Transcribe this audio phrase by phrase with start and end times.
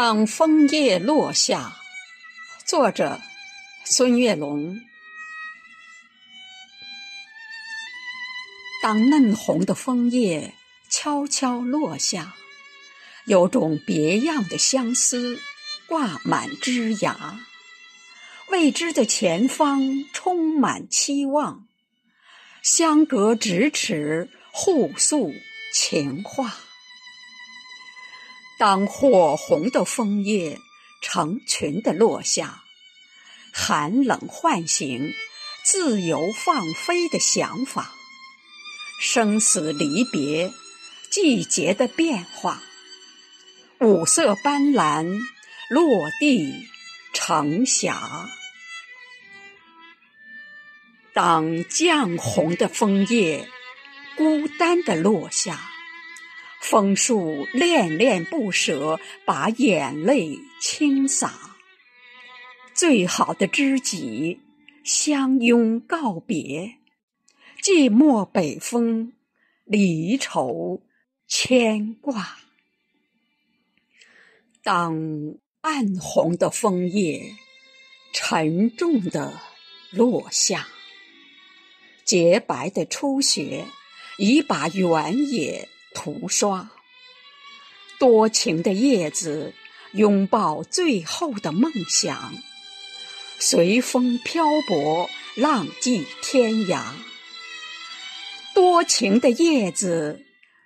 [0.00, 1.76] 当枫叶落下，
[2.64, 3.20] 作者
[3.84, 4.80] 孙月龙。
[8.80, 10.54] 当嫩红的枫叶
[10.88, 12.36] 悄悄落下，
[13.26, 15.40] 有种别样的相思
[15.88, 17.40] 挂满枝桠。
[18.50, 21.66] 未知的前方充满期望，
[22.62, 25.34] 相隔咫尺互诉
[25.72, 26.56] 情话。
[28.58, 30.58] 当火红的枫叶
[31.00, 32.64] 成群的落下，
[33.52, 35.14] 寒冷唤醒
[35.64, 37.94] 自由放飞的想法，
[39.00, 40.52] 生死离别，
[41.08, 42.60] 季节的变化，
[43.78, 45.20] 五色斑斓
[45.70, 46.66] 落地
[47.12, 48.28] 成霞。
[51.12, 53.48] 当绛红的枫叶
[54.16, 55.67] 孤单的落下。
[56.60, 61.56] 枫树恋恋不舍，把眼泪倾洒。
[62.74, 64.40] 最好的知己
[64.84, 66.76] 相拥告别，
[67.62, 69.12] 寂寞北风，
[69.64, 70.82] 离愁
[71.26, 72.38] 牵挂。
[74.62, 77.34] 当暗红的枫叶
[78.12, 79.40] 沉重的
[79.90, 80.68] 落下，
[82.04, 83.64] 洁白的初雪
[84.18, 85.68] 已把原野。
[85.98, 86.70] 涂刷，
[87.98, 89.52] 多情的叶子
[89.94, 92.34] 拥抱最后的梦想，
[93.40, 96.82] 随风漂泊，浪迹天涯。
[98.54, 100.24] 多情的叶子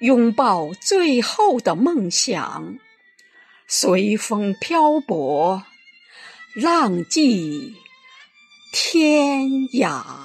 [0.00, 2.78] 拥抱最后的梦想，
[3.66, 5.64] 随风漂泊，
[6.54, 7.76] 浪迹
[8.74, 10.23] 天涯。